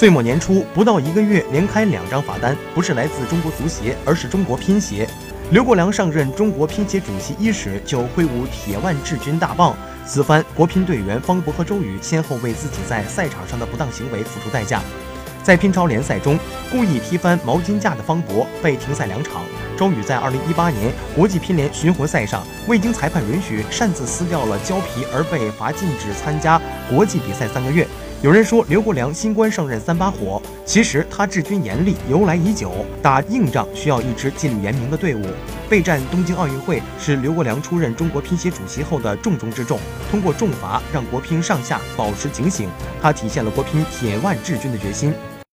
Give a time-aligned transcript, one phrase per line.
[0.00, 5.06] 岁末年初，不到一个月连开两张罚单，不是来自中国足协，而是中国乒协。
[5.50, 9.76] 刘国梁上任中国乒协主席伊始，就挥舞铁腕治军大棒。
[10.06, 14.80] 此番，国乒队员方博和周宇先后为自己在赛场上的不当行为付出代价。
[15.42, 16.38] 在乒超联赛中，
[16.70, 19.42] 故意踢翻毛巾架的方博被停赛两场。
[19.76, 26.58] 周宇在2018年国际乒联巡回赛上，未经裁判允许擅自撕掉了胶皮，而被罚禁止参加
[26.88, 27.86] 国际比赛三个月。
[28.22, 32.70] 有人说刘国梁新官上任三把火，其实他治军严厉由来已久，
[33.00, 35.24] 打硬仗需要一支纪律严明的队伍。
[35.70, 39.80] 备战东京奥运会是刘国梁出任中国乒协主席后的重中之重，
[40.10, 42.68] 通过重罚让国乒上下保持警醒，
[43.00, 45.14] 他体现了国乒铁腕治军的决心。